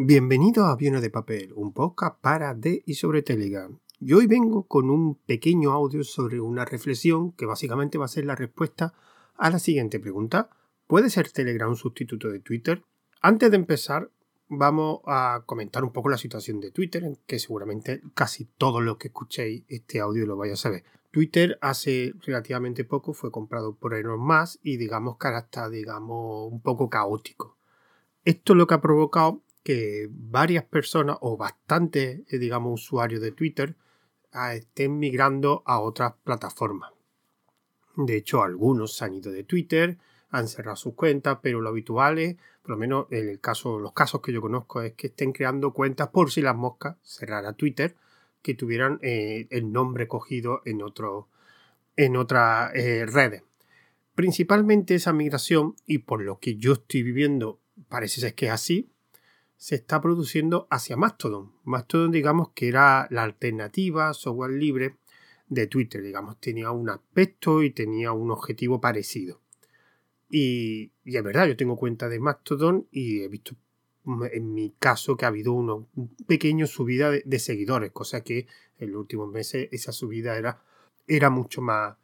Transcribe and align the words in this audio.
Bienvenido 0.00 0.64
a 0.64 0.70
Aviones 0.70 1.02
de 1.02 1.10
Papel, 1.10 1.52
un 1.56 1.72
podcast 1.72 2.20
para, 2.20 2.54
de 2.54 2.84
y 2.86 2.94
sobre 2.94 3.22
Telegram. 3.22 3.80
Y 3.98 4.12
hoy 4.12 4.28
vengo 4.28 4.62
con 4.68 4.90
un 4.90 5.16
pequeño 5.16 5.72
audio 5.72 6.04
sobre 6.04 6.40
una 6.40 6.64
reflexión 6.64 7.32
que 7.32 7.46
básicamente 7.46 7.98
va 7.98 8.04
a 8.04 8.08
ser 8.08 8.24
la 8.24 8.36
respuesta 8.36 8.94
a 9.36 9.50
la 9.50 9.58
siguiente 9.58 9.98
pregunta. 9.98 10.50
¿Puede 10.86 11.10
ser 11.10 11.32
Telegram 11.32 11.68
un 11.68 11.74
sustituto 11.74 12.28
de 12.28 12.38
Twitter? 12.38 12.84
Antes 13.20 13.50
de 13.50 13.56
empezar, 13.56 14.08
vamos 14.46 15.00
a 15.04 15.42
comentar 15.46 15.82
un 15.82 15.92
poco 15.92 16.10
la 16.10 16.16
situación 16.16 16.60
de 16.60 16.70
Twitter, 16.70 17.18
que 17.26 17.40
seguramente 17.40 18.00
casi 18.14 18.44
todos 18.56 18.80
los 18.80 18.98
que 18.98 19.08
escuchéis 19.08 19.64
este 19.66 19.98
audio 19.98 20.26
lo 20.26 20.36
vais 20.36 20.52
a 20.52 20.56
saber. 20.56 20.84
Twitter 21.10 21.58
hace 21.60 22.12
relativamente 22.24 22.84
poco 22.84 23.14
fue 23.14 23.32
comprado 23.32 23.74
por 23.74 23.94
Elon 23.94 24.20
Musk 24.20 24.60
y 24.62 24.76
digamos 24.76 25.16
que 25.18 25.26
ahora 25.26 25.40
está 25.40 25.68
digamos 25.68 26.52
un 26.52 26.60
poco 26.60 26.88
caótico. 26.88 27.56
Esto 28.24 28.52
es 28.52 28.56
lo 28.58 28.68
que 28.68 28.74
ha 28.74 28.80
provocado 28.80 29.42
que 29.68 30.08
varias 30.10 30.64
personas 30.64 31.18
o 31.20 31.36
bastantes, 31.36 32.22
eh, 32.26 32.38
digamos, 32.38 32.82
usuarios 32.82 33.20
de 33.20 33.32
Twitter 33.32 33.76
ah, 34.32 34.54
estén 34.54 34.98
migrando 34.98 35.62
a 35.66 35.80
otras 35.80 36.14
plataformas. 36.24 36.90
De 37.94 38.16
hecho, 38.16 38.42
algunos 38.42 38.96
se 38.96 39.04
han 39.04 39.12
ido 39.12 39.30
de 39.30 39.44
Twitter, 39.44 39.98
han 40.30 40.48
cerrado 40.48 40.76
sus 40.76 40.94
cuentas, 40.94 41.40
pero 41.42 41.60
lo 41.60 41.68
habitual 41.68 42.18
es, 42.18 42.36
por 42.62 42.70
lo 42.70 42.76
menos 42.78 43.08
en 43.10 43.28
el 43.28 43.40
caso, 43.40 43.78
los 43.78 43.92
casos 43.92 44.22
que 44.22 44.32
yo 44.32 44.40
conozco, 44.40 44.80
es 44.80 44.94
que 44.94 45.08
estén 45.08 45.32
creando 45.32 45.74
cuentas 45.74 46.08
por 46.08 46.30
si 46.30 46.40
las 46.40 46.56
moscas, 46.56 46.96
cerrar 47.02 47.44
a 47.44 47.52
Twitter, 47.52 47.94
que 48.40 48.54
tuvieran 48.54 48.98
eh, 49.02 49.48
el 49.50 49.70
nombre 49.70 50.08
cogido 50.08 50.62
en 50.64 50.80
en 51.94 52.16
otras 52.16 52.74
eh, 52.74 53.04
redes. 53.04 53.42
Principalmente 54.14 54.94
esa 54.94 55.12
migración, 55.12 55.76
y 55.84 55.98
por 55.98 56.22
lo 56.22 56.38
que 56.38 56.56
yo 56.56 56.72
estoy 56.72 57.02
viviendo, 57.02 57.60
parece 57.90 58.22
ser 58.22 58.34
que 58.34 58.46
es 58.46 58.52
así, 58.52 58.88
se 59.58 59.74
está 59.74 60.00
produciendo 60.00 60.68
hacia 60.70 60.96
Mastodon. 60.96 61.52
Mastodon, 61.64 62.12
digamos 62.12 62.50
que 62.50 62.68
era 62.68 63.08
la 63.10 63.24
alternativa 63.24 64.14
software 64.14 64.52
libre 64.52 64.96
de 65.48 65.66
Twitter, 65.66 66.00
digamos, 66.00 66.38
tenía 66.40 66.70
un 66.70 66.88
aspecto 66.88 67.62
y 67.62 67.70
tenía 67.70 68.12
un 68.12 68.30
objetivo 68.30 68.80
parecido. 68.80 69.40
Y, 70.30 70.92
es 71.04 71.22
verdad, 71.24 71.48
yo 71.48 71.56
tengo 71.56 71.76
cuenta 71.76 72.08
de 72.08 72.20
Mastodon 72.20 72.86
y 72.92 73.22
he 73.22 73.28
visto 73.28 73.56
en 74.32 74.54
mi 74.54 74.74
caso 74.78 75.16
que 75.16 75.24
ha 75.24 75.28
habido 75.28 75.52
una 75.52 75.84
pequeña 76.26 76.66
subida 76.66 77.10
de, 77.10 77.38
seguidores, 77.38 77.90
cosa 77.90 78.22
que 78.22 78.46
en 78.78 78.92
los 78.92 79.00
últimos 79.00 79.30
meses 79.30 79.68
esa 79.72 79.92
subida 79.92 80.38
era, 80.38 80.62
era 81.06 81.28
mucho 81.30 81.60
más 81.60 81.96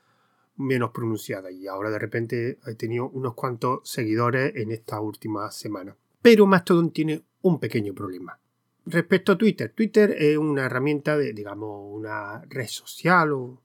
menos 0.57 0.91
pronunciada 0.91 1.51
y 1.51 1.67
ahora 1.67 1.91
de 1.91 1.99
repente 1.99 2.59
he 2.67 2.75
tenido 2.75 3.09
unos 3.09 3.35
cuantos 3.35 3.89
seguidores 3.89 4.55
en 4.57 4.71
esta 4.71 5.01
última 5.01 5.51
semana. 5.51 5.97
Pero 6.21 6.47
Mastodon 6.47 6.91
tiene 6.91 7.25
un 7.45 7.61
pequeño 7.61 7.95
problema. 7.95 8.39
Respecto 8.87 9.33
a 9.33 9.39
Twitter, 9.39 9.71
Twitter 9.71 10.15
es 10.19 10.37
una 10.37 10.65
herramienta 10.65 11.17
de, 11.17 11.33
digamos, 11.33 11.93
una 11.93 12.43
red 12.49 12.67
social 12.69 13.33
o 13.33 13.63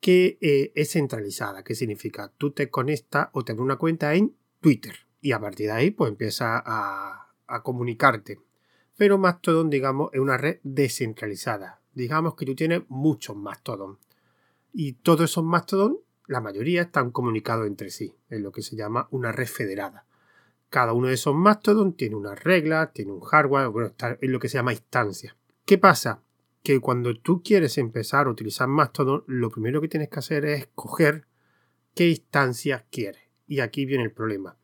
que 0.00 0.38
eh, 0.40 0.72
es 0.74 0.92
centralizada. 0.92 1.62
¿Qué 1.62 1.74
significa? 1.74 2.32
Tú 2.36 2.50
te 2.50 2.68
conectas 2.68 3.28
o 3.32 3.44
te 3.44 3.52
abres 3.52 3.64
una 3.64 3.76
cuenta 3.76 4.14
en 4.14 4.34
Twitter 4.60 4.94
y 5.20 5.32
a 5.32 5.40
partir 5.40 5.66
de 5.66 5.72
ahí 5.72 5.90
pues 5.90 6.10
empieza 6.10 6.62
a, 6.64 7.32
a 7.46 7.62
comunicarte. 7.62 8.40
Pero 8.96 9.18
Mastodon, 9.18 9.70
digamos, 9.70 10.10
es 10.12 10.20
una 10.20 10.36
red 10.36 10.58
descentralizada. 10.64 11.80
Digamos 11.94 12.34
que 12.34 12.46
tú 12.46 12.54
tienes 12.54 12.82
muchos 12.88 13.36
Mastodon. 13.36 13.98
Y 14.72 14.94
todos 14.94 15.30
esos 15.30 15.44
Mastodon, 15.44 15.98
la 16.26 16.40
mayoría 16.40 16.82
están 16.82 17.12
comunicados 17.12 17.66
entre 17.66 17.90
sí, 17.90 18.16
en 18.30 18.42
lo 18.42 18.50
que 18.50 18.62
se 18.62 18.74
llama 18.74 19.06
una 19.10 19.32
red 19.32 19.46
federada. 19.46 20.06
Cada 20.68 20.92
uno 20.92 21.08
de 21.08 21.14
esos 21.14 21.34
Mastodon 21.34 21.94
tiene 21.94 22.16
una 22.16 22.34
regla, 22.34 22.92
tiene 22.92 23.12
un 23.12 23.20
hardware, 23.20 23.68
bueno, 23.68 23.94
en 23.98 24.32
lo 24.32 24.38
que 24.38 24.48
se 24.48 24.58
llama 24.58 24.72
instancia. 24.72 25.36
¿Qué 25.64 25.78
pasa? 25.78 26.22
Que 26.62 26.80
cuando 26.80 27.16
tú 27.16 27.42
quieres 27.42 27.78
empezar 27.78 28.26
a 28.26 28.30
utilizar 28.30 28.68
Mastodon, 28.68 29.24
lo 29.26 29.50
primero 29.50 29.80
que 29.80 29.88
tienes 29.88 30.08
que 30.08 30.18
hacer 30.18 30.44
es 30.44 30.60
escoger 30.60 31.26
qué 31.94 32.08
instancia 32.08 32.86
quieres. 32.90 33.22
Y 33.46 33.60
aquí 33.60 33.86
viene 33.86 34.04
el 34.04 34.12
problema. 34.12 34.56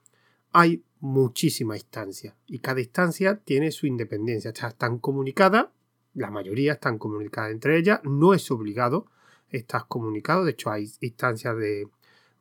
Hay 0.50 0.84
muchísimas 0.98 1.78
instancias 1.78 2.36
y 2.46 2.60
cada 2.60 2.80
instancia 2.80 3.40
tiene 3.44 3.70
su 3.70 3.86
independencia. 3.86 4.50
Están 4.50 4.98
comunicadas, 4.98 5.66
la 6.14 6.30
mayoría 6.30 6.74
están 6.74 6.98
comunicadas 6.98 7.52
entre 7.52 7.78
ellas, 7.78 8.00
no 8.04 8.34
es 8.34 8.50
obligado, 8.50 9.06
estás 9.48 9.84
comunicado. 9.84 10.44
De 10.44 10.52
hecho, 10.52 10.70
hay 10.70 10.90
instancias 11.00 11.56
de 11.56 11.88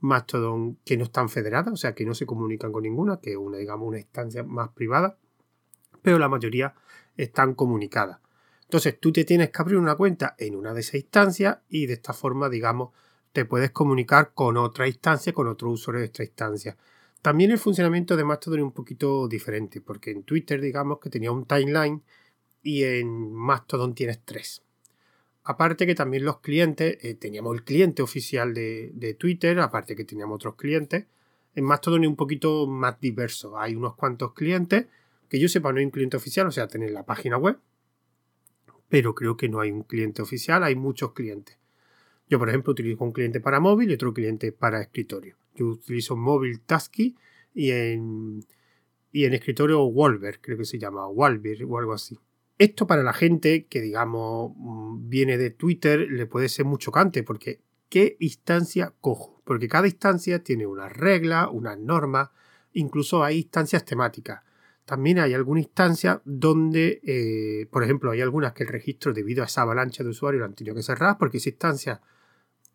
Mastodon 0.01 0.77
que 0.83 0.97
no 0.97 1.05
están 1.05 1.29
federadas, 1.29 1.73
o 1.73 1.77
sea, 1.77 1.95
que 1.95 2.05
no 2.05 2.13
se 2.13 2.25
comunican 2.25 2.71
con 2.71 2.83
ninguna, 2.83 3.19
que 3.19 3.31
es 3.31 3.37
una, 3.37 3.57
digamos, 3.57 3.87
una 3.87 3.99
instancia 3.99 4.43
más 4.43 4.69
privada, 4.69 5.17
pero 6.01 6.19
la 6.19 6.27
mayoría 6.27 6.73
están 7.15 7.53
comunicadas. 7.53 8.19
Entonces, 8.63 8.99
tú 8.99 9.11
te 9.11 9.25
tienes 9.25 9.49
que 9.51 9.61
abrir 9.61 9.77
una 9.77 9.95
cuenta 9.95 10.35
en 10.37 10.55
una 10.55 10.73
de 10.73 10.81
esas 10.81 10.95
instancias 10.95 11.59
y 11.69 11.85
de 11.85 11.93
esta 11.93 12.13
forma, 12.13 12.49
digamos, 12.49 12.91
te 13.31 13.45
puedes 13.45 13.71
comunicar 13.71 14.33
con 14.33 14.57
otra 14.57 14.87
instancia, 14.87 15.33
con 15.33 15.47
otro 15.47 15.69
usuario 15.69 15.99
de 15.99 16.07
esta 16.07 16.23
instancia. 16.23 16.77
También 17.21 17.51
el 17.51 17.59
funcionamiento 17.59 18.17
de 18.17 18.23
Mastodon 18.23 18.59
es 18.59 18.65
un 18.65 18.71
poquito 18.71 19.27
diferente, 19.27 19.81
porque 19.81 20.11
en 20.11 20.23
Twitter, 20.23 20.59
digamos, 20.59 20.99
que 20.99 21.09
tenía 21.09 21.31
un 21.31 21.45
timeline 21.45 22.01
y 22.63 22.83
en 22.83 23.33
Mastodon 23.33 23.93
tienes 23.93 24.21
tres. 24.25 24.63
Aparte 25.43 25.87
que 25.87 25.95
también 25.95 26.23
los 26.23 26.39
clientes, 26.39 26.97
eh, 27.01 27.15
teníamos 27.15 27.55
el 27.55 27.63
cliente 27.63 28.03
oficial 28.03 28.53
de, 28.53 29.15
Twitter, 29.17 29.59
aparte 29.59 29.95
que 29.95 30.05
teníamos 30.05 30.35
otros 30.35 30.55
clientes. 30.55 31.05
En 31.55 31.65
Mastodon 31.65 32.03
es 32.03 32.09
un 32.09 32.15
poquito 32.15 32.67
más 32.67 32.99
diverso. 32.99 33.57
Hay 33.57 33.75
unos 33.75 33.95
cuantos 33.95 34.33
clientes, 34.33 34.85
que 35.29 35.39
yo 35.39 35.49
sepa 35.49 35.71
no 35.71 35.79
hay 35.79 35.85
un 35.85 35.91
cliente 35.91 36.17
oficial, 36.17 36.47
o 36.47 36.51
sea, 36.51 36.67
tener 36.67 36.91
la 36.91 37.03
página 37.03 37.37
web. 37.37 37.57
Pero 38.87 39.15
creo 39.15 39.35
que 39.35 39.49
no 39.49 39.61
hay 39.61 39.71
un 39.71 39.83
cliente 39.83 40.21
oficial, 40.21 40.63
hay 40.63 40.75
muchos 40.75 41.13
clientes. 41.13 41.57
Yo, 42.29 42.37
por 42.37 42.49
ejemplo, 42.49 42.71
utilizo 42.71 43.03
un 43.03 43.11
cliente 43.11 43.41
para 43.41 43.59
móvil 43.59 43.89
y 43.89 43.95
otro 43.95 44.13
cliente 44.13 44.51
para 44.51 44.81
escritorio. 44.81 45.37
Yo 45.55 45.67
utilizo 45.67 46.15
móvil 46.15 46.61
Tasky 46.61 47.15
y 47.53 47.71
en, 47.71 48.45
y 49.11 49.25
en 49.25 49.33
escritorio 49.33 49.83
Wolver, 49.89 50.39
creo 50.39 50.57
que 50.57 50.65
se 50.65 50.77
llama, 50.77 51.07
Walver 51.07 51.65
o 51.65 51.77
algo 51.79 51.93
así. 51.93 52.19
Esto 52.61 52.85
para 52.85 53.01
la 53.01 53.11
gente 53.11 53.65
que, 53.65 53.81
digamos, 53.81 54.51
mm, 54.55 55.09
viene 55.09 55.39
de 55.39 55.49
Twitter 55.49 56.01
le 56.11 56.27
puede 56.27 56.47
ser 56.47 56.63
muy 56.63 56.77
chocante 56.77 57.23
porque 57.23 57.59
¿qué 57.89 58.17
instancia 58.19 58.93
cojo? 59.01 59.41
Porque 59.45 59.67
cada 59.67 59.87
instancia 59.87 60.43
tiene 60.43 60.67
una 60.67 60.87
regla, 60.87 61.49
una 61.49 61.75
norma, 61.75 62.31
incluso 62.73 63.23
hay 63.23 63.39
instancias 63.39 63.83
temáticas. 63.83 64.43
También 64.85 65.17
hay 65.17 65.33
alguna 65.33 65.61
instancia 65.61 66.21
donde, 66.23 67.01
eh, 67.03 67.65
por 67.71 67.83
ejemplo, 67.83 68.11
hay 68.11 68.21
algunas 68.21 68.53
que 68.53 68.61
el 68.61 68.69
registro 68.69 69.11
debido 69.11 69.41
a 69.41 69.47
esa 69.47 69.63
avalancha 69.63 70.03
de 70.03 70.09
usuarios 70.09 70.41
lo 70.41 70.45
han 70.45 70.53
tenido 70.53 70.75
que 70.75 70.83
cerrar 70.83 71.17
porque 71.17 71.37
esas 71.37 71.53
instancias 71.53 71.99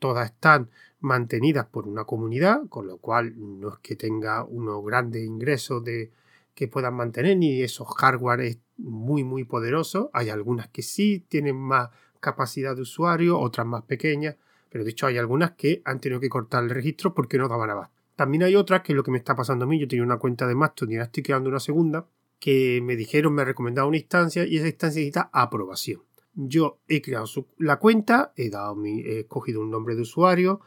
todas 0.00 0.26
están 0.32 0.68
mantenidas 0.98 1.66
por 1.66 1.86
una 1.86 2.02
comunidad, 2.02 2.66
con 2.68 2.88
lo 2.88 2.98
cual 2.98 3.34
no 3.36 3.74
es 3.74 3.78
que 3.82 3.94
tenga 3.94 4.42
unos 4.42 4.84
grandes 4.84 5.24
ingresos 5.24 5.84
de, 5.84 6.10
que 6.56 6.68
puedan 6.68 6.94
mantener 6.94 7.36
ni 7.36 7.60
esos 7.60 7.86
hardware 7.86 8.58
muy 8.78 9.22
muy 9.22 9.44
poderosos. 9.44 10.08
Hay 10.14 10.30
algunas 10.30 10.68
que 10.68 10.82
sí 10.82 11.24
tienen 11.28 11.54
más 11.54 11.90
capacidad 12.18 12.74
de 12.74 12.80
usuario, 12.80 13.38
otras 13.38 13.66
más 13.66 13.82
pequeñas, 13.82 14.36
pero 14.70 14.82
de 14.82 14.90
hecho 14.90 15.06
hay 15.06 15.18
algunas 15.18 15.52
que 15.52 15.82
han 15.84 16.00
tenido 16.00 16.18
que 16.18 16.30
cortar 16.30 16.64
el 16.64 16.70
registro 16.70 17.14
porque 17.14 17.36
no 17.36 17.46
daban 17.46 17.68
abasto. 17.68 17.94
También 18.16 18.42
hay 18.42 18.56
otras 18.56 18.80
que 18.80 18.92
es 18.92 18.96
lo 18.96 19.04
que 19.04 19.10
me 19.10 19.18
está 19.18 19.36
pasando 19.36 19.66
a 19.66 19.68
mí, 19.68 19.78
yo 19.78 19.86
tenía 19.86 20.02
una 20.02 20.16
cuenta 20.16 20.46
de 20.46 20.54
Mastodon 20.54 20.92
y 20.92 20.94
ahora 20.96 21.04
estoy 21.04 21.22
creando 21.22 21.50
una 21.50 21.60
segunda, 21.60 22.08
que 22.40 22.80
me 22.82 22.96
dijeron, 22.96 23.34
me 23.34 23.44
recomendaron 23.44 23.88
una 23.88 23.98
instancia 23.98 24.46
y 24.46 24.56
esa 24.56 24.66
instancia 24.66 25.00
necesita 25.00 25.28
aprobación. 25.34 26.00
Yo 26.34 26.78
he 26.88 27.02
creado 27.02 27.26
la 27.58 27.78
cuenta, 27.78 28.32
he, 28.34 28.48
dado 28.48 28.74
mi, 28.74 29.00
he 29.02 29.20
escogido 29.20 29.60
un 29.60 29.70
nombre 29.70 29.94
de 29.94 30.02
usuario, 30.02 30.62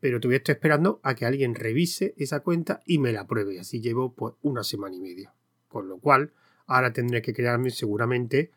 pero 0.00 0.20
todavía 0.20 0.38
estoy 0.38 0.54
esperando 0.54 1.00
a 1.02 1.14
que 1.14 1.26
alguien 1.26 1.54
revise 1.54 2.14
esa 2.16 2.40
cuenta 2.40 2.82
y 2.84 2.98
me 2.98 3.12
la 3.12 3.22
apruebe. 3.22 3.58
Así 3.58 3.80
llevo 3.80 4.12
pues 4.12 4.34
una 4.42 4.62
semana 4.62 4.94
y 4.94 5.00
media. 5.00 5.34
Con 5.68 5.88
lo 5.88 5.98
cual, 5.98 6.32
ahora 6.66 6.92
tendré 6.92 7.22
que 7.22 7.34
crearme 7.34 7.70
seguramente 7.70 8.50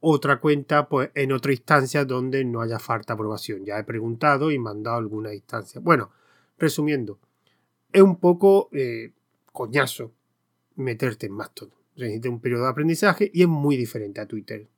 otra 0.00 0.38
cuenta 0.40 0.88
pues 0.88 1.10
en 1.14 1.32
otra 1.32 1.52
instancia 1.52 2.04
donde 2.04 2.44
no 2.44 2.60
haya 2.60 2.78
falta 2.78 3.14
aprobación. 3.14 3.64
Ya 3.64 3.78
he 3.78 3.84
preguntado 3.84 4.50
y 4.50 4.58
mandado 4.58 4.98
alguna 4.98 5.34
instancia. 5.34 5.80
Bueno, 5.80 6.10
resumiendo, 6.58 7.18
es 7.92 8.02
un 8.02 8.16
poco 8.16 8.68
eh, 8.72 9.12
coñazo 9.52 10.12
meterte 10.76 11.26
en 11.26 11.32
Mastodon. 11.32 11.74
Necesita 11.96 12.28
un 12.28 12.40
periodo 12.40 12.64
de 12.64 12.70
aprendizaje 12.70 13.30
y 13.32 13.42
es 13.42 13.48
muy 13.48 13.76
diferente 13.76 14.20
a 14.20 14.26
Twitter 14.26 14.68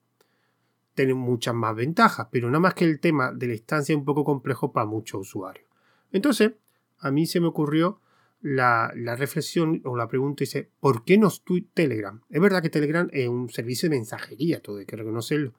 tienen 0.98 1.16
muchas 1.16 1.54
más 1.54 1.76
ventajas, 1.76 2.26
pero 2.32 2.48
nada 2.48 2.58
más 2.58 2.74
que 2.74 2.84
el 2.84 2.98
tema 2.98 3.32
de 3.32 3.46
la 3.46 3.54
instancia 3.54 3.92
es 3.92 3.96
un 3.96 4.04
poco 4.04 4.24
complejo 4.24 4.72
para 4.72 4.84
muchos 4.84 5.20
usuarios. 5.20 5.64
Entonces, 6.10 6.54
a 6.98 7.12
mí 7.12 7.24
se 7.24 7.38
me 7.38 7.46
ocurrió 7.46 8.00
la, 8.40 8.90
reflexión 9.16 9.80
o 9.84 9.96
la 9.96 10.08
pregunta 10.08 10.40
dice, 10.40 10.68
¿por 10.80 11.04
qué 11.04 11.16
no 11.16 11.28
Telegram? 11.72 12.20
Es 12.28 12.40
verdad 12.40 12.62
que 12.62 12.68
Telegram 12.68 13.08
es 13.12 13.28
un 13.28 13.48
servicio 13.48 13.88
de 13.88 13.94
mensajería, 13.94 14.60
todo 14.60 14.78
hay 14.78 14.86
que 14.86 14.96
reconocerlo, 14.96 15.54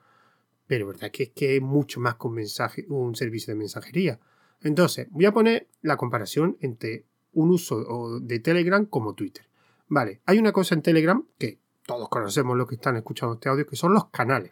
pero 0.68 0.88
verdad 0.88 1.10
que 1.10 1.24
es 1.24 1.30
que 1.30 1.56
es 1.56 1.62
mucho 1.62 2.02
más 2.02 2.16
que 2.16 2.28
un, 2.28 2.34
mensaje, 2.34 2.86
un 2.90 3.16
servicio 3.16 3.54
de 3.54 3.60
mensajería. 3.60 4.20
Entonces, 4.62 5.08
voy 5.10 5.26
a 5.26 5.32
poner 5.32 5.70
la 5.82 5.96
comparación 5.96 6.58
entre 6.60 7.06
un 7.32 7.52
uso 7.52 8.20
de 8.20 8.40
Telegram 8.42 8.86
como 8.86 9.14
Twitter. 9.14 9.46
Vale, 9.88 10.20
hay 10.26 10.38
una 10.38 10.52
cosa 10.52 10.76
en 10.76 10.82
Telegram 10.82 11.26
que 11.38 11.60
todos 11.86 12.10
conocemos 12.10 12.58
los 12.58 12.68
que 12.68 12.76
están 12.76 12.98
escuchando 12.98 13.36
este 13.36 13.48
audio, 13.48 13.66
que 13.66 13.78
son 13.78 13.94
los 13.94 14.10
canales. 14.10 14.52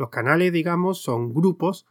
Los 0.00 0.08
canales, 0.08 0.50
digamos, 0.50 1.02
son 1.02 1.34
grupos 1.34 1.86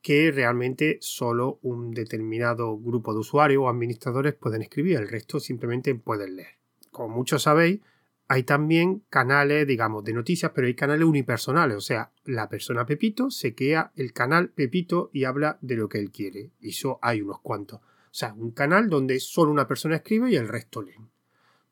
que 0.00 0.30
realmente 0.30 0.98
solo 1.00 1.58
un 1.60 1.90
determinado 1.90 2.78
grupo 2.78 3.12
de 3.12 3.18
usuarios 3.18 3.64
o 3.64 3.68
administradores 3.68 4.34
pueden 4.34 4.62
escribir, 4.62 4.96
el 4.96 5.08
resto 5.08 5.40
simplemente 5.40 5.92
pueden 5.96 6.36
leer. 6.36 6.60
Como 6.92 7.16
muchos 7.16 7.42
sabéis, 7.42 7.80
hay 8.28 8.44
también 8.44 9.02
canales, 9.10 9.66
digamos, 9.66 10.04
de 10.04 10.12
noticias, 10.12 10.52
pero 10.54 10.68
hay 10.68 10.76
canales 10.76 11.04
unipersonales, 11.04 11.76
o 11.76 11.80
sea, 11.80 12.12
la 12.24 12.48
persona 12.48 12.86
Pepito 12.86 13.28
se 13.32 13.56
crea 13.56 13.90
el 13.96 14.12
canal 14.12 14.50
Pepito 14.50 15.10
y 15.12 15.24
habla 15.24 15.58
de 15.62 15.74
lo 15.74 15.88
que 15.88 15.98
él 15.98 16.12
quiere. 16.12 16.52
Y 16.60 16.68
eso 16.68 17.00
hay 17.02 17.22
unos 17.22 17.40
cuantos. 17.40 17.80
O 17.80 18.12
sea, 18.12 18.34
un 18.34 18.52
canal 18.52 18.88
donde 18.88 19.18
solo 19.18 19.50
una 19.50 19.66
persona 19.66 19.96
escribe 19.96 20.30
y 20.30 20.36
el 20.36 20.46
resto 20.46 20.80
lee. 20.80 20.94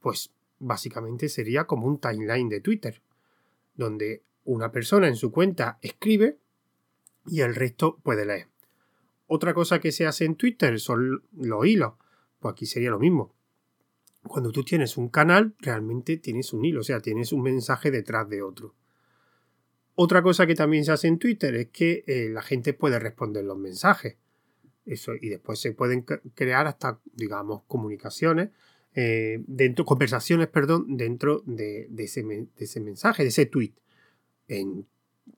Pues 0.00 0.32
básicamente 0.58 1.28
sería 1.28 1.68
como 1.68 1.86
un 1.86 2.00
timeline 2.00 2.48
de 2.48 2.60
Twitter, 2.60 3.00
donde 3.76 4.24
una 4.44 4.70
persona 4.70 5.08
en 5.08 5.16
su 5.16 5.30
cuenta 5.30 5.78
escribe 5.82 6.38
y 7.26 7.40
el 7.40 7.54
resto 7.54 7.98
puede 8.02 8.26
leer. 8.26 8.48
Otra 9.26 9.54
cosa 9.54 9.80
que 9.80 9.92
se 9.92 10.06
hace 10.06 10.24
en 10.24 10.36
Twitter 10.36 10.78
son 10.78 11.22
los 11.32 11.66
hilos. 11.66 11.94
Pues 12.40 12.52
aquí 12.52 12.66
sería 12.66 12.90
lo 12.90 12.98
mismo. 12.98 13.34
Cuando 14.22 14.52
tú 14.52 14.64
tienes 14.64 14.96
un 14.96 15.08
canal, 15.08 15.54
realmente 15.58 16.16
tienes 16.18 16.52
un 16.52 16.64
hilo, 16.64 16.80
o 16.80 16.84
sea, 16.84 17.00
tienes 17.00 17.32
un 17.32 17.42
mensaje 17.42 17.90
detrás 17.90 18.28
de 18.28 18.42
otro. 18.42 18.74
Otra 19.96 20.22
cosa 20.22 20.46
que 20.46 20.54
también 20.54 20.84
se 20.84 20.92
hace 20.92 21.08
en 21.08 21.18
Twitter 21.18 21.54
es 21.54 21.68
que 21.68 22.04
eh, 22.06 22.28
la 22.30 22.42
gente 22.42 22.72
puede 22.72 22.98
responder 22.98 23.44
los 23.44 23.58
mensajes. 23.58 24.16
Eso, 24.86 25.12
y 25.14 25.28
después 25.28 25.60
se 25.60 25.72
pueden 25.72 26.02
crear 26.02 26.66
hasta, 26.66 27.00
digamos, 27.14 27.62
comunicaciones, 27.66 28.50
eh, 28.94 29.42
dentro, 29.46 29.84
conversaciones, 29.84 30.48
perdón, 30.48 30.96
dentro 30.96 31.42
de, 31.46 31.88
ese, 31.98 32.22
de 32.22 32.48
ese 32.56 32.80
mensaje, 32.80 33.22
de 33.22 33.30
ese 33.30 33.46
tweet. 33.46 33.72
En 34.48 34.86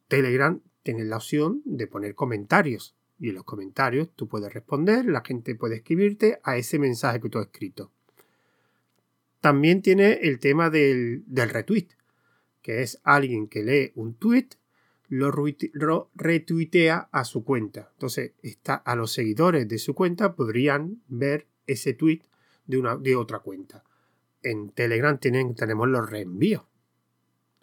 Telegram 0.08 0.60
tienes 0.82 1.06
la 1.06 1.16
opción 1.16 1.62
de 1.64 1.86
poner 1.86 2.14
comentarios. 2.14 2.94
Y 3.18 3.30
en 3.30 3.36
los 3.36 3.44
comentarios 3.44 4.10
tú 4.14 4.28
puedes 4.28 4.52
responder, 4.52 5.06
la 5.06 5.22
gente 5.24 5.54
puede 5.54 5.76
escribirte 5.76 6.38
a 6.42 6.56
ese 6.56 6.78
mensaje 6.78 7.20
que 7.20 7.30
tú 7.30 7.38
has 7.38 7.46
escrito. 7.46 7.90
También 9.40 9.80
tiene 9.80 10.14
el 10.22 10.38
tema 10.38 10.70
del, 10.70 11.24
retweet, 11.28 11.88
que 12.62 12.82
es 12.82 13.00
alguien 13.04 13.48
que 13.48 13.62
lee 13.62 13.92
un 13.94 14.14
tweet, 14.14 14.48
lo 15.08 15.30
retuitea 16.14 17.08
a 17.12 17.24
su 17.24 17.44
cuenta. 17.44 17.90
Entonces, 17.92 18.32
está, 18.42 18.74
a 18.74 18.96
los 18.96 19.12
seguidores 19.12 19.68
de 19.68 19.78
su 19.78 19.94
cuenta 19.94 20.34
podrían 20.34 21.00
ver 21.06 21.46
ese 21.66 21.92
tweet 21.92 22.22
de, 22.66 23.16
otra 23.16 23.38
cuenta. 23.38 23.84
En 24.42 24.70
Telegram 24.70 25.18
tenemos 25.18 25.88
los 25.88 26.10
reenvíos. 26.10 26.64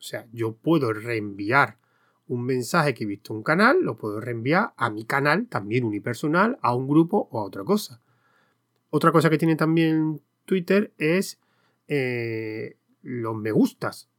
O 0.03 0.05
sea, 0.05 0.27
yo 0.33 0.51
puedo 0.57 0.91
reenviar 0.91 1.77
un 2.27 2.43
mensaje 2.43 2.93
que 2.93 3.05
he 3.05 3.07
visto 3.07 3.31
en 3.31 3.37
un 3.37 3.43
canal, 3.43 3.81
lo 3.81 3.95
puedo 3.95 4.19
reenviar 4.19 4.73
a 4.75 4.89
mi 4.89 5.05
canal, 5.05 5.47
también 5.47 5.85
unipersonal, 5.85 6.59
a 6.61 6.75
un 6.75 6.89
grupo 6.89 7.29
o 7.31 7.39
a 7.39 7.45
otra 7.45 7.63
cosa. 7.63 8.01
Otra 8.89 9.13
cosa 9.13 9.29
que 9.29 9.37
tiene 9.37 9.55
también 9.55 10.21
Twitter 10.43 10.91
es 10.97 11.39
eh, 11.87 12.75
los 13.01 13.33
me 13.37 13.51
gustas. 13.53 14.09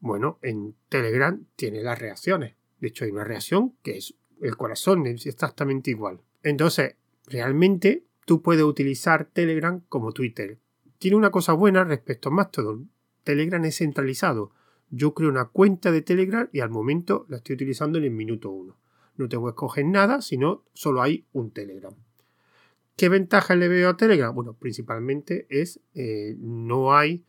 Bueno, 0.00 0.38
en 0.40 0.74
Telegram 0.88 1.44
tiene 1.54 1.82
las 1.82 1.98
reacciones. 1.98 2.54
De 2.80 2.88
hecho, 2.88 3.04
hay 3.04 3.10
una 3.10 3.24
reacción 3.24 3.74
que 3.82 3.98
es 3.98 4.14
el 4.40 4.56
corazón, 4.56 5.06
es 5.06 5.26
exactamente 5.26 5.90
igual. 5.90 6.22
Entonces, 6.44 6.96
realmente 7.26 8.06
tú 8.24 8.40
puedes 8.40 8.64
utilizar 8.64 9.26
Telegram 9.26 9.82
como 9.90 10.12
Twitter. 10.12 10.58
Tiene 10.96 11.18
una 11.18 11.30
cosa 11.30 11.52
buena 11.52 11.84
respecto 11.84 12.30
a 12.30 12.32
Mastodon. 12.32 12.90
Telegram 13.22 13.62
es 13.66 13.76
centralizado. 13.76 14.55
Yo 14.90 15.14
creo 15.14 15.28
una 15.28 15.46
cuenta 15.46 15.90
de 15.90 16.02
Telegram 16.02 16.48
y 16.52 16.60
al 16.60 16.70
momento 16.70 17.26
la 17.28 17.38
estoy 17.38 17.54
utilizando 17.54 17.98
en 17.98 18.04
el 18.04 18.10
minuto 18.10 18.50
1. 18.50 18.76
No 19.16 19.28
tengo 19.28 19.46
que 19.46 19.50
escoger 19.50 19.86
nada, 19.86 20.20
sino 20.20 20.64
solo 20.74 21.02
hay 21.02 21.26
un 21.32 21.50
Telegram. 21.50 21.94
¿Qué 22.96 23.08
ventajas 23.08 23.56
le 23.58 23.68
veo 23.68 23.90
a 23.90 23.96
Telegram? 23.96 24.34
Bueno, 24.34 24.54
principalmente 24.54 25.46
es 25.50 25.80
eh, 25.94 26.34
no 26.38 26.96
hay, 26.96 27.24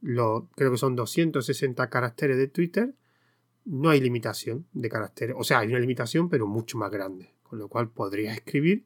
lo, 0.00 0.50
creo 0.56 0.72
que 0.72 0.78
son 0.78 0.94
260 0.94 1.88
caracteres 1.88 2.36
de 2.36 2.48
Twitter, 2.48 2.94
no 3.64 3.90
hay 3.90 4.00
limitación 4.00 4.66
de 4.72 4.88
caracteres. 4.88 5.36
O 5.38 5.44
sea, 5.44 5.60
hay 5.60 5.68
una 5.68 5.78
limitación, 5.78 6.28
pero 6.28 6.46
mucho 6.46 6.78
más 6.78 6.90
grande. 6.90 7.34
Con 7.42 7.58
lo 7.58 7.68
cual 7.68 7.90
podría 7.90 8.32
escribir 8.32 8.84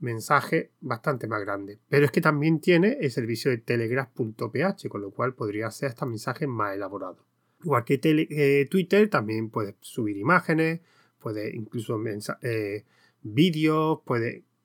mensajes 0.00 0.70
bastante 0.80 1.26
más 1.26 1.40
grandes. 1.40 1.78
Pero 1.88 2.06
es 2.06 2.10
que 2.10 2.20
también 2.20 2.60
tiene 2.60 2.98
el 3.00 3.10
servicio 3.10 3.50
de 3.50 3.58
telegraph.ph, 3.58 4.88
con 4.88 5.00
lo 5.00 5.10
cual 5.10 5.34
podría 5.34 5.66
hacer 5.68 5.88
hasta 5.88 6.06
mensajes 6.06 6.48
más 6.48 6.74
elaborados. 6.74 7.24
Igual 7.62 7.84
que 7.84 8.00
eh, 8.02 8.66
Twitter, 8.70 9.08
también 9.08 9.50
puede 9.50 9.76
subir 9.80 10.16
imágenes, 10.16 10.80
puede 11.18 11.54
incluso 11.54 12.00
eh, 12.42 12.84
vídeos, 13.22 14.00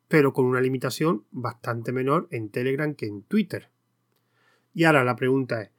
pero 0.07 0.33
con 0.33 0.45
una 0.45 0.61
limitación 0.61 1.25
bastante 1.31 1.91
menor 1.91 2.27
en 2.31 2.49
Telegram 2.49 2.93
que 2.93 3.07
en 3.07 3.23
Twitter. 3.23 3.69
Y 4.73 4.83
ahora 4.83 5.03
la 5.03 5.15
pregunta 5.15 5.61
es, 5.61 5.71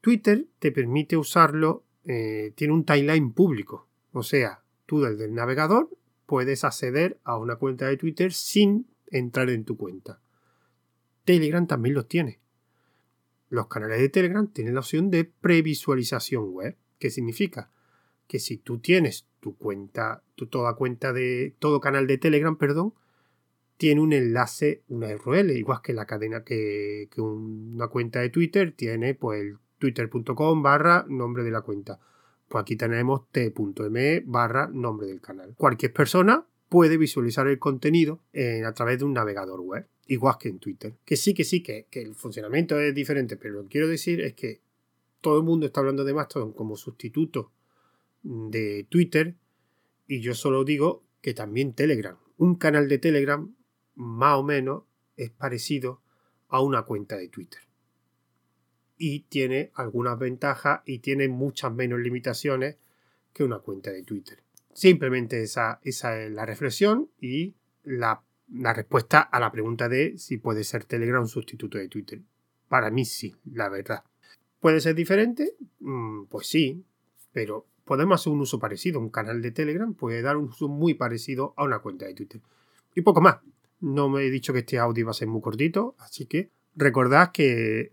Twitter 0.00 0.46
te 0.58 0.72
permite 0.72 1.16
usarlo, 1.16 1.84
eh, 2.04 2.52
tiene 2.56 2.74
un 2.74 2.84
timeline 2.84 3.32
público, 3.32 3.88
o 4.12 4.22
sea, 4.22 4.62
tú 4.86 5.00
desde 5.00 5.24
el 5.24 5.34
navegador 5.34 5.88
puedes 6.26 6.64
acceder 6.64 7.18
a 7.24 7.38
una 7.38 7.56
cuenta 7.56 7.86
de 7.86 7.96
Twitter 7.96 8.32
sin 8.32 8.86
entrar 9.10 9.48
en 9.50 9.64
tu 9.64 9.76
cuenta. 9.76 10.20
Telegram 11.24 11.66
también 11.66 11.94
los 11.94 12.08
tiene. 12.08 12.40
Los 13.52 13.66
canales 13.66 14.00
de 14.00 14.08
Telegram 14.08 14.48
tienen 14.48 14.72
la 14.72 14.80
opción 14.80 15.10
de 15.10 15.26
previsualización 15.26 16.54
web. 16.54 16.74
¿Qué 16.98 17.10
significa? 17.10 17.70
Que 18.26 18.38
si 18.38 18.56
tú 18.56 18.78
tienes 18.78 19.26
tu 19.40 19.58
cuenta, 19.58 20.22
tu 20.36 20.46
toda 20.46 20.74
cuenta 20.74 21.12
de 21.12 21.54
todo 21.58 21.78
canal 21.78 22.06
de 22.06 22.16
Telegram, 22.16 22.56
perdón, 22.56 22.94
tiene 23.76 24.00
un 24.00 24.14
enlace, 24.14 24.84
una 24.88 25.08
URL, 25.08 25.50
igual 25.50 25.80
que 25.82 25.92
la 25.92 26.06
cadena 26.06 26.44
que, 26.44 27.10
una 27.18 27.88
cuenta 27.88 28.20
de 28.20 28.30
Twitter 28.30 28.72
tiene, 28.74 29.12
pues 29.14 29.54
twitter.com 29.78 30.62
barra 30.62 31.04
nombre 31.06 31.44
de 31.44 31.50
la 31.50 31.60
cuenta. 31.60 32.00
Pues 32.48 32.62
aquí 32.62 32.76
tenemos 32.76 33.28
t.me 33.32 34.22
barra 34.24 34.66
nombre 34.72 35.08
del 35.08 35.20
canal. 35.20 35.54
Cualquier 35.58 35.92
persona 35.92 36.46
puede 36.72 36.96
visualizar 36.96 37.46
el 37.48 37.58
contenido 37.58 38.22
a 38.64 38.72
través 38.72 38.98
de 38.98 39.04
un 39.04 39.12
navegador 39.12 39.60
web, 39.60 39.86
igual 40.06 40.36
que 40.40 40.48
en 40.48 40.58
Twitter. 40.58 40.94
Que 41.04 41.16
sí, 41.16 41.34
que 41.34 41.44
sí, 41.44 41.62
que, 41.62 41.86
que 41.90 42.00
el 42.00 42.14
funcionamiento 42.14 42.80
es 42.80 42.94
diferente, 42.94 43.36
pero 43.36 43.56
lo 43.56 43.62
que 43.64 43.68
quiero 43.68 43.88
decir 43.88 44.22
es 44.22 44.32
que 44.32 44.62
todo 45.20 45.36
el 45.36 45.44
mundo 45.44 45.66
está 45.66 45.80
hablando 45.80 46.02
de 46.02 46.14
Mastodon 46.14 46.54
como 46.54 46.74
sustituto 46.76 47.52
de 48.22 48.86
Twitter 48.88 49.34
y 50.06 50.22
yo 50.22 50.34
solo 50.34 50.64
digo 50.64 51.04
que 51.20 51.34
también 51.34 51.74
Telegram. 51.74 52.16
Un 52.38 52.54
canal 52.54 52.88
de 52.88 52.96
Telegram 52.96 53.54
más 53.94 54.38
o 54.38 54.42
menos 54.42 54.84
es 55.18 55.28
parecido 55.28 56.00
a 56.48 56.62
una 56.62 56.84
cuenta 56.84 57.18
de 57.18 57.28
Twitter. 57.28 57.60
Y 58.96 59.24
tiene 59.28 59.72
algunas 59.74 60.18
ventajas 60.18 60.80
y 60.86 61.00
tiene 61.00 61.28
muchas 61.28 61.70
menos 61.74 62.00
limitaciones 62.00 62.78
que 63.34 63.44
una 63.44 63.58
cuenta 63.58 63.90
de 63.90 64.04
Twitter. 64.04 64.42
Simplemente 64.72 65.42
esa, 65.42 65.80
esa 65.82 66.20
es 66.20 66.30
la 66.32 66.46
reflexión 66.46 67.10
y 67.20 67.54
la, 67.84 68.22
la, 68.52 68.72
respuesta 68.72 69.20
a 69.20 69.38
la 69.38 69.52
pregunta 69.52 69.88
de 69.88 70.16
si 70.16 70.38
puede 70.38 70.64
ser 70.64 70.84
Telegram 70.84 71.22
un 71.22 71.28
sustituto 71.28 71.78
de 71.78 71.88
Twitter. 71.88 72.22
Para 72.68 72.90
mí 72.90 73.04
sí, 73.04 73.34
la 73.52 73.68
verdad. 73.68 74.02
¿Puede 74.60 74.80
ser 74.80 74.94
diferente? 74.94 75.56
Mm, 75.80 76.24
pues 76.26 76.46
sí, 76.46 76.84
pero 77.32 77.66
podemos 77.84 78.20
hacer 78.20 78.32
un 78.32 78.40
uso 78.40 78.58
parecido. 78.58 79.00
Un 79.00 79.10
canal 79.10 79.42
de 79.42 79.50
Telegram 79.50 79.92
puede 79.92 80.22
dar 80.22 80.36
un 80.36 80.44
uso 80.44 80.68
muy 80.68 80.94
parecido 80.94 81.52
a 81.56 81.64
una 81.64 81.80
cuenta 81.80 82.06
de 82.06 82.14
Twitter. 82.14 82.40
Y 82.94 83.02
poco 83.02 83.20
más. 83.20 83.38
No 83.80 84.08
me 84.08 84.22
he 84.22 84.30
dicho 84.30 84.52
que 84.52 84.60
este 84.60 84.78
audio 84.78 85.06
va 85.06 85.10
a 85.10 85.14
ser 85.14 85.26
muy 85.26 85.40
cortito, 85.40 85.96
así 85.98 86.26
que 86.26 86.50
recordad 86.76 87.32
que 87.32 87.90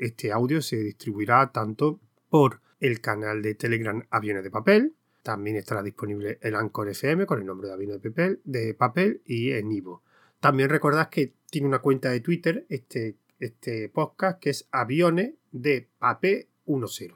este 0.00 0.30
audio 0.30 0.62
se 0.62 0.76
distribuirá 0.76 1.50
tanto 1.50 1.98
por 2.30 2.60
el 2.78 3.00
canal 3.00 3.42
de 3.42 3.56
Telegram 3.56 4.06
Aviones 4.10 4.44
de 4.44 4.50
Papel, 4.52 4.94
también 5.22 5.56
estará 5.56 5.82
disponible 5.82 6.38
el 6.40 6.54
Anchor 6.54 6.88
FM 6.88 7.26
con 7.26 7.40
el 7.40 7.46
nombre 7.46 7.68
de 7.68 7.74
Aviones 7.74 8.02
de 8.02 8.10
Papel, 8.10 8.40
de 8.44 8.74
papel 8.74 9.22
y 9.24 9.52
en 9.52 9.70
Ivo. 9.70 10.02
También 10.40 10.68
recordad 10.68 11.08
que 11.08 11.34
tiene 11.50 11.68
una 11.68 11.78
cuenta 11.78 12.10
de 12.10 12.20
Twitter 12.20 12.66
este, 12.68 13.16
este 13.38 13.88
podcast 13.88 14.40
que 14.40 14.50
es 14.50 14.68
Aviones 14.72 15.34
de 15.52 15.88
Papel 15.98 16.48
10. 16.66 17.12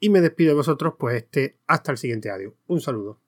Y 0.00 0.08
me 0.08 0.20
despido 0.20 0.50
de 0.50 0.54
vosotros, 0.54 0.94
pues 0.98 1.16
este, 1.16 1.58
hasta 1.66 1.92
el 1.92 1.98
siguiente 1.98 2.30
audio. 2.30 2.54
Un 2.66 2.80
saludo. 2.80 3.18